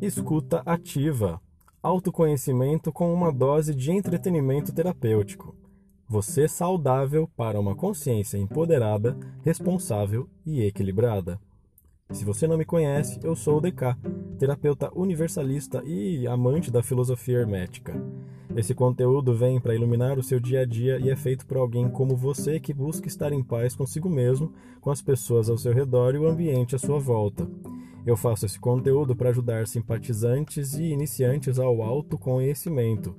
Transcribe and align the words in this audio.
Escuta 0.00 0.62
ativa. 0.64 1.38
Autoconhecimento 1.82 2.90
com 2.90 3.12
uma 3.12 3.30
dose 3.30 3.74
de 3.74 3.92
entretenimento 3.92 4.72
terapêutico. 4.72 5.54
Você 6.08 6.48
saudável 6.48 7.28
para 7.36 7.60
uma 7.60 7.76
consciência 7.76 8.38
empoderada, 8.38 9.14
responsável 9.42 10.26
e 10.46 10.62
equilibrada. 10.62 11.38
Se 12.10 12.24
você 12.24 12.46
não 12.46 12.56
me 12.56 12.64
conhece, 12.64 13.20
eu 13.22 13.36
sou 13.36 13.58
o 13.58 13.60
DK, 13.60 13.94
terapeuta 14.38 14.90
universalista 14.94 15.82
e 15.84 16.26
amante 16.26 16.70
da 16.70 16.82
filosofia 16.82 17.38
hermética. 17.38 17.92
Esse 18.56 18.74
conteúdo 18.74 19.32
vem 19.32 19.60
para 19.60 19.74
iluminar 19.74 20.18
o 20.18 20.22
seu 20.22 20.40
dia 20.40 20.62
a 20.62 20.64
dia 20.64 20.98
e 20.98 21.08
é 21.08 21.14
feito 21.14 21.46
por 21.46 21.56
alguém 21.56 21.88
como 21.88 22.16
você 22.16 22.58
que 22.58 22.74
busca 22.74 23.06
estar 23.06 23.32
em 23.32 23.42
paz 23.42 23.76
consigo 23.76 24.10
mesmo, 24.10 24.52
com 24.80 24.90
as 24.90 25.00
pessoas 25.00 25.48
ao 25.48 25.56
seu 25.56 25.72
redor 25.72 26.14
e 26.14 26.18
o 26.18 26.26
ambiente 26.26 26.74
à 26.74 26.78
sua 26.78 26.98
volta. 26.98 27.48
Eu 28.04 28.16
faço 28.16 28.46
esse 28.46 28.58
conteúdo 28.58 29.14
para 29.14 29.28
ajudar 29.28 29.68
simpatizantes 29.68 30.74
e 30.74 30.84
iniciantes 30.84 31.58
ao 31.58 31.80
autoconhecimento. 31.80 33.14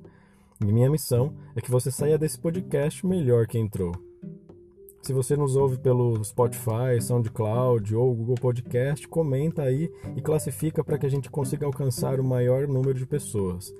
E 0.60 0.66
minha 0.66 0.90
missão 0.90 1.34
é 1.56 1.60
que 1.60 1.70
você 1.70 1.90
saia 1.90 2.18
desse 2.18 2.38
podcast 2.38 3.04
melhor 3.06 3.46
que 3.46 3.58
entrou. 3.58 3.92
Se 5.00 5.12
você 5.12 5.34
nos 5.34 5.56
ouve 5.56 5.78
pelo 5.78 6.22
Spotify, 6.22 7.00
SoundCloud 7.00 7.96
ou 7.96 8.14
Google 8.14 8.36
Podcast, 8.36 9.08
comenta 9.08 9.62
aí 9.62 9.90
e 10.14 10.20
classifica 10.20 10.84
para 10.84 10.98
que 10.98 11.06
a 11.06 11.08
gente 11.08 11.30
consiga 11.30 11.66
alcançar 11.66 12.20
o 12.20 12.24
maior 12.24 12.68
número 12.68 12.94
de 12.94 13.06
pessoas. 13.06 13.74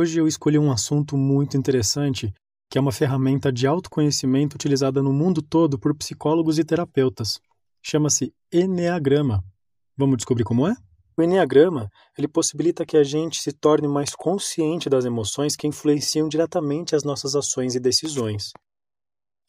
Hoje 0.00 0.20
eu 0.20 0.28
escolhi 0.28 0.56
um 0.56 0.70
assunto 0.70 1.16
muito 1.16 1.56
interessante, 1.56 2.32
que 2.70 2.78
é 2.78 2.80
uma 2.80 2.92
ferramenta 2.92 3.50
de 3.50 3.66
autoconhecimento 3.66 4.54
utilizada 4.54 5.02
no 5.02 5.12
mundo 5.12 5.42
todo 5.42 5.76
por 5.76 5.92
psicólogos 5.92 6.56
e 6.56 6.62
terapeutas. 6.62 7.40
Chama-se 7.82 8.32
Enneagrama. 8.52 9.42
Vamos 9.96 10.18
descobrir 10.18 10.44
como 10.44 10.68
é? 10.68 10.76
O 11.16 11.22
Enneagrama 11.24 11.90
ele 12.16 12.28
possibilita 12.28 12.86
que 12.86 12.96
a 12.96 13.02
gente 13.02 13.40
se 13.40 13.50
torne 13.50 13.88
mais 13.88 14.14
consciente 14.14 14.88
das 14.88 15.04
emoções 15.04 15.56
que 15.56 15.66
influenciam 15.66 16.28
diretamente 16.28 16.94
as 16.94 17.02
nossas 17.02 17.34
ações 17.34 17.74
e 17.74 17.80
decisões. 17.80 18.52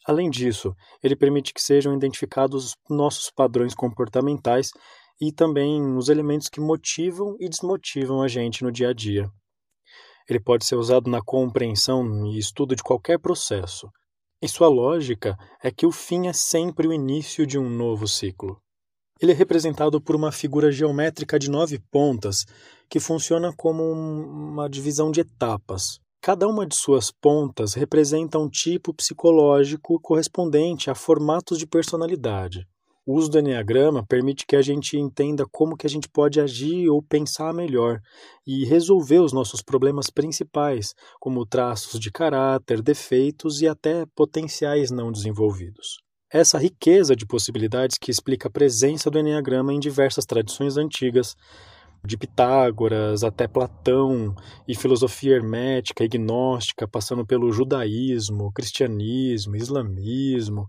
Além 0.08 0.31
disso, 0.31 0.73
ele 1.03 1.16
permite 1.16 1.53
que 1.53 1.61
sejam 1.61 1.94
identificados 1.94 2.73
nossos 2.89 3.30
padrões 3.30 3.75
comportamentais 3.75 4.72
e 5.22 5.31
também 5.31 5.95
os 5.95 6.09
elementos 6.09 6.50
que 6.50 6.59
motivam 6.59 7.36
e 7.39 7.47
desmotivam 7.47 8.23
a 8.23 8.27
gente 8.27 8.64
no 8.64 8.72
dia 8.72 8.89
a 8.89 8.94
dia. 8.94 9.31
Ele 10.30 10.39
pode 10.39 10.66
ser 10.66 10.75
usado 10.75 11.09
na 11.09 11.22
compreensão 11.22 12.27
e 12.27 12.38
estudo 12.38 12.75
de 12.75 12.83
qualquer 12.83 13.17
processo. 13.17 13.89
E 14.41 14.47
sua 14.47 14.67
lógica 14.67 15.36
é 15.61 15.71
que 15.71 15.86
o 15.86 15.91
fim 15.91 16.27
é 16.27 16.33
sempre 16.33 16.88
o 16.88 16.94
início 16.94 17.47
de 17.47 17.58
um 17.58 17.67
novo 17.67 18.08
ciclo. 18.08 18.61
Ele 19.19 19.33
é 19.33 19.36
representado 19.36 19.99
por 19.99 20.16
uma 20.16 20.31
figura 20.31 20.71
geométrica 20.71 21.38
de 21.38 21.49
nove 21.49 21.80
pontas 21.91 22.45
que 22.89 22.99
funciona 22.99 23.52
como 23.58 23.83
uma 23.83 24.69
divisão 24.69 25.11
de 25.11 25.21
etapas. 25.21 25.99
Cada 26.21 26.47
uma 26.47 26.66
de 26.66 26.75
suas 26.75 27.11
pontas 27.11 27.73
representa 27.73 28.38
um 28.38 28.49
tipo 28.49 28.93
psicológico 28.93 29.99
correspondente 29.99 30.89
a 30.89 30.95
formatos 30.95 31.58
de 31.58 31.66
personalidade. 31.66 32.66
O 33.09 33.15
uso 33.15 33.27
do 33.27 33.39
Enneagrama 33.39 34.05
permite 34.07 34.45
que 34.45 34.55
a 34.55 34.61
gente 34.61 34.95
entenda 34.95 35.43
como 35.52 35.75
que 35.75 35.88
a 35.88 35.89
gente 35.89 36.07
pode 36.07 36.39
agir 36.39 36.88
ou 36.89 37.02
pensar 37.02 37.52
melhor 37.52 37.99
e 38.45 38.65
resolver 38.65 39.17
os 39.17 39.33
nossos 39.33 39.63
problemas 39.63 40.11
principais, 40.11 40.93
como 41.19 41.43
traços 41.43 41.99
de 41.99 42.11
caráter, 42.11 42.83
defeitos 42.83 43.63
e 43.63 43.67
até 43.67 44.05
potenciais 44.15 44.91
não 44.91 45.11
desenvolvidos. 45.11 45.97
Essa 46.31 46.59
riqueza 46.59 47.15
de 47.15 47.25
possibilidades 47.25 47.97
que 47.99 48.11
explica 48.11 48.47
a 48.47 48.52
presença 48.52 49.09
do 49.09 49.17
Enneagrama 49.17 49.73
em 49.73 49.80
diversas 49.80 50.23
tradições 50.23 50.77
antigas, 50.77 51.33
de 52.05 52.15
Pitágoras 52.15 53.23
até 53.23 53.48
Platão 53.48 54.36
e 54.67 54.75
filosofia 54.75 55.33
hermética 55.36 56.03
e 56.03 56.08
gnóstica, 56.08 56.87
passando 56.87 57.25
pelo 57.25 57.52
judaísmo, 57.52 58.52
cristianismo, 58.53 59.55
islamismo. 59.55 60.67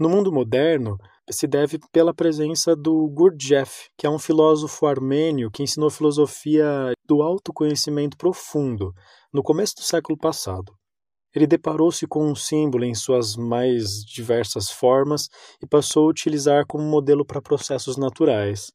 No 0.00 0.08
mundo 0.08 0.32
moderno, 0.32 0.98
se 1.32 1.46
deve 1.46 1.78
pela 1.90 2.14
presença 2.14 2.76
do 2.76 3.08
Gurdjieff, 3.08 3.88
que 3.96 4.06
é 4.06 4.10
um 4.10 4.18
filósofo 4.18 4.86
armênio 4.86 5.50
que 5.50 5.62
ensinou 5.62 5.90
filosofia 5.90 6.92
do 7.06 7.22
autoconhecimento 7.22 8.16
profundo 8.16 8.92
no 9.32 9.42
começo 9.42 9.74
do 9.76 9.82
século 9.82 10.18
passado. 10.18 10.72
Ele 11.34 11.46
deparou-se 11.46 12.06
com 12.06 12.30
um 12.30 12.34
símbolo 12.34 12.84
em 12.84 12.94
suas 12.94 13.36
mais 13.36 14.04
diversas 14.04 14.70
formas 14.70 15.28
e 15.62 15.66
passou 15.66 16.06
a 16.06 16.10
utilizar 16.10 16.66
como 16.66 16.84
modelo 16.84 17.24
para 17.24 17.40
processos 17.40 17.96
naturais. 17.96 18.70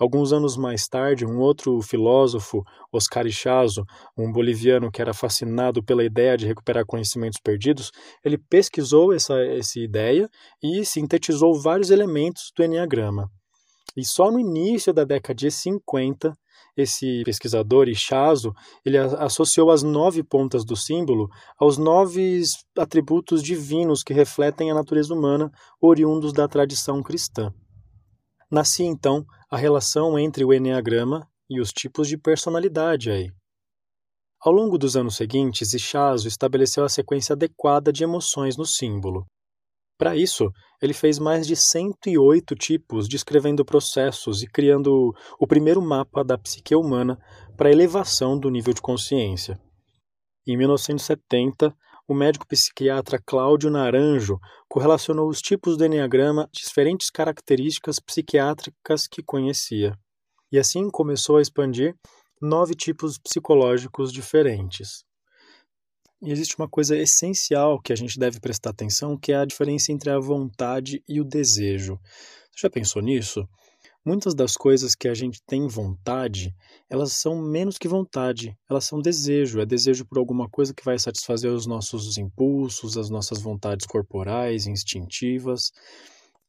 Alguns 0.00 0.32
anos 0.32 0.56
mais 0.56 0.88
tarde, 0.88 1.26
um 1.26 1.38
outro 1.38 1.82
filósofo, 1.82 2.64
Oscar 2.90 3.26
Ichazo, 3.26 3.84
um 4.16 4.32
boliviano 4.32 4.90
que 4.90 5.02
era 5.02 5.12
fascinado 5.12 5.84
pela 5.84 6.02
ideia 6.02 6.38
de 6.38 6.46
recuperar 6.46 6.86
conhecimentos 6.86 7.38
perdidos, 7.38 7.90
ele 8.24 8.38
pesquisou 8.38 9.12
essa, 9.12 9.38
essa 9.44 9.78
ideia 9.78 10.26
e 10.62 10.86
sintetizou 10.86 11.60
vários 11.60 11.90
elementos 11.90 12.50
do 12.56 12.64
Enneagrama. 12.64 13.28
E 13.94 14.02
só 14.02 14.30
no 14.30 14.40
início 14.40 14.90
da 14.90 15.04
década 15.04 15.34
de 15.34 15.50
50, 15.50 16.32
esse 16.74 17.22
pesquisador, 17.22 17.86
Ichazo, 17.86 18.54
ele 18.86 18.96
associou 18.96 19.70
as 19.70 19.82
nove 19.82 20.22
pontas 20.22 20.64
do 20.64 20.76
símbolo 20.76 21.28
aos 21.58 21.76
nove 21.76 22.40
atributos 22.78 23.42
divinos 23.42 24.02
que 24.02 24.14
refletem 24.14 24.70
a 24.70 24.74
natureza 24.74 25.12
humana, 25.12 25.50
oriundos 25.78 26.32
da 26.32 26.48
tradição 26.48 27.02
cristã. 27.02 27.52
Nascia 28.50 28.86
então 28.86 29.24
a 29.48 29.56
relação 29.56 30.18
entre 30.18 30.44
o 30.44 30.52
Enneagrama 30.52 31.28
e 31.48 31.60
os 31.60 31.72
tipos 31.72 32.08
de 32.08 32.18
personalidade 32.18 33.10
aí. 33.10 33.30
Ao 34.40 34.52
longo 34.52 34.76
dos 34.76 34.96
anos 34.96 35.16
seguintes, 35.16 35.74
Ichazo 35.74 36.26
estabeleceu 36.26 36.82
a 36.82 36.88
sequência 36.88 37.34
adequada 37.34 37.92
de 37.92 38.02
emoções 38.02 38.56
no 38.56 38.64
símbolo. 38.64 39.26
Para 39.98 40.16
isso, 40.16 40.50
ele 40.80 40.94
fez 40.94 41.18
mais 41.18 41.46
de 41.46 41.54
108 41.54 42.54
tipos, 42.54 43.06
descrevendo 43.06 43.64
processos 43.64 44.42
e 44.42 44.46
criando 44.46 45.14
o 45.38 45.46
primeiro 45.46 45.82
mapa 45.82 46.24
da 46.24 46.38
psique 46.38 46.74
humana 46.74 47.18
para 47.56 47.70
elevação 47.70 48.38
do 48.38 48.50
nível 48.50 48.72
de 48.72 48.80
consciência. 48.80 49.60
Em 50.46 50.56
1970, 50.56 51.76
o 52.10 52.14
médico 52.14 52.44
psiquiatra 52.44 53.22
Cláudio 53.24 53.70
Naranjo 53.70 54.40
correlacionou 54.68 55.28
os 55.28 55.40
tipos 55.40 55.76
do 55.76 55.84
Enneagrama 55.84 56.50
diferentes 56.52 57.08
características 57.08 58.00
psiquiátricas 58.00 59.06
que 59.06 59.22
conhecia. 59.22 59.96
E 60.50 60.58
assim 60.58 60.90
começou 60.90 61.36
a 61.36 61.40
expandir 61.40 61.94
nove 62.42 62.74
tipos 62.74 63.16
psicológicos 63.16 64.12
diferentes. 64.12 65.04
E 66.20 66.32
existe 66.32 66.58
uma 66.58 66.68
coisa 66.68 66.96
essencial 66.96 67.80
que 67.80 67.92
a 67.92 67.96
gente 67.96 68.18
deve 68.18 68.40
prestar 68.40 68.70
atenção, 68.70 69.16
que 69.16 69.30
é 69.30 69.36
a 69.36 69.44
diferença 69.44 69.92
entre 69.92 70.10
a 70.10 70.18
vontade 70.18 71.04
e 71.08 71.20
o 71.20 71.24
desejo. 71.24 71.96
Você 72.50 72.62
já 72.62 72.70
pensou 72.70 73.00
nisso? 73.00 73.48
Muitas 74.04 74.34
das 74.34 74.56
coisas 74.56 74.94
que 74.94 75.08
a 75.08 75.14
gente 75.14 75.42
tem 75.46 75.68
vontade, 75.68 76.54
elas 76.88 77.12
são 77.12 77.36
menos 77.42 77.76
que 77.76 77.86
vontade, 77.86 78.56
elas 78.68 78.86
são 78.86 78.98
desejo. 78.98 79.60
É 79.60 79.66
desejo 79.66 80.06
por 80.06 80.18
alguma 80.18 80.48
coisa 80.48 80.72
que 80.72 80.84
vai 80.84 80.98
satisfazer 80.98 81.52
os 81.52 81.66
nossos 81.66 82.16
impulsos, 82.16 82.96
as 82.96 83.10
nossas 83.10 83.42
vontades 83.42 83.86
corporais, 83.86 84.66
instintivas. 84.66 85.70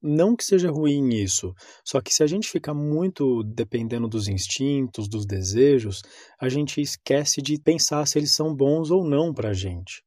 Não 0.02 0.36
que 0.36 0.46
seja 0.46 0.72
ruim 0.72 1.10
isso, 1.10 1.54
só 1.86 2.02
que 2.02 2.14
se 2.14 2.24
a 2.24 2.28
gente 2.28 2.50
ficar 2.50 2.74
muito 2.74 3.44
dependendo 3.44 4.08
dos 4.08 4.28
instintos, 4.28 5.08
dos 5.08 5.26
desejos, 5.26 6.02
a 6.40 6.48
gente 6.50 6.82
esquece 6.82 7.42
de 7.42 7.60
pensar 7.60 8.08
se 8.08 8.18
eles 8.18 8.34
são 8.34 8.56
bons 8.56 8.90
ou 8.90 9.04
não 9.04 9.34
para 9.34 9.50
a 9.50 9.54
gente. 9.54 10.02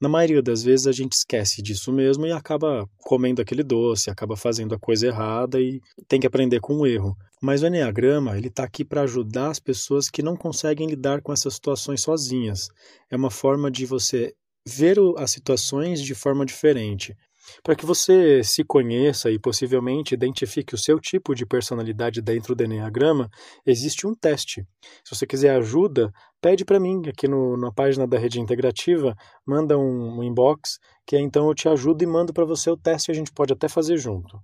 Na 0.00 0.08
maioria 0.08 0.40
das 0.42 0.62
vezes 0.62 0.86
a 0.86 0.92
gente 0.92 1.12
esquece 1.12 1.60
disso 1.60 1.92
mesmo 1.92 2.26
e 2.26 2.32
acaba 2.32 2.88
comendo 2.96 3.42
aquele 3.42 3.62
doce, 3.62 4.08
acaba 4.08 4.34
fazendo 4.34 4.74
a 4.74 4.78
coisa 4.78 5.06
errada 5.06 5.60
e 5.60 5.78
tem 6.08 6.18
que 6.18 6.26
aprender 6.26 6.58
com 6.58 6.78
o 6.78 6.86
erro. 6.86 7.14
Mas 7.42 7.62
o 7.62 7.66
Enneagrama, 7.66 8.36
ele 8.36 8.48
está 8.48 8.64
aqui 8.64 8.82
para 8.82 9.02
ajudar 9.02 9.50
as 9.50 9.58
pessoas 9.58 10.08
que 10.08 10.22
não 10.22 10.36
conseguem 10.36 10.88
lidar 10.88 11.20
com 11.20 11.34
essas 11.34 11.54
situações 11.54 12.00
sozinhas. 12.00 12.68
É 13.10 13.16
uma 13.16 13.30
forma 13.30 13.70
de 13.70 13.84
você 13.84 14.32
ver 14.66 14.96
as 15.18 15.32
situações 15.32 16.00
de 16.02 16.14
forma 16.14 16.46
diferente. 16.46 17.14
Para 17.62 17.74
que 17.74 17.86
você 17.86 18.42
se 18.42 18.64
conheça 18.64 19.30
e 19.30 19.38
possivelmente 19.38 20.14
identifique 20.14 20.74
o 20.74 20.78
seu 20.78 20.98
tipo 20.98 21.34
de 21.34 21.46
personalidade 21.46 22.20
dentro 22.20 22.54
do 22.54 22.64
Enneagrama, 22.64 23.28
existe 23.66 24.06
um 24.06 24.14
teste. 24.14 24.66
Se 25.04 25.14
você 25.14 25.26
quiser 25.26 25.56
ajuda, 25.56 26.12
pede 26.40 26.64
para 26.64 26.80
mim 26.80 27.02
aqui 27.08 27.28
no, 27.28 27.56
na 27.56 27.72
página 27.72 28.06
da 28.06 28.18
Rede 28.18 28.40
Integrativa, 28.40 29.14
manda 29.46 29.78
um, 29.78 30.18
um 30.18 30.22
inbox, 30.22 30.78
que 31.06 31.18
então 31.18 31.48
eu 31.48 31.54
te 31.54 31.68
ajudo 31.68 32.02
e 32.02 32.06
mando 32.06 32.32
para 32.32 32.44
você 32.44 32.70
o 32.70 32.76
teste 32.76 33.10
e 33.10 33.12
a 33.12 33.14
gente 33.14 33.32
pode 33.32 33.52
até 33.52 33.68
fazer 33.68 33.96
junto. 33.96 34.38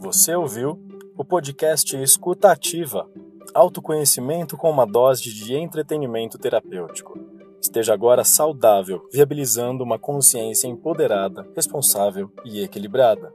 Você 0.00 0.34
ouviu 0.34 0.80
o 1.16 1.24
podcast 1.24 1.94
Escuta 1.96 2.50
Ativa, 2.50 3.06
autoconhecimento 3.52 4.56
com 4.56 4.70
uma 4.70 4.86
dose 4.86 5.24
de 5.24 5.54
entretenimento 5.54 6.38
terapêutico. 6.38 7.27
Esteja 7.60 7.92
agora 7.92 8.24
saudável, 8.24 9.06
viabilizando 9.12 9.82
uma 9.82 9.98
consciência 9.98 10.68
empoderada, 10.68 11.46
responsável 11.54 12.30
e 12.44 12.62
equilibrada. 12.62 13.32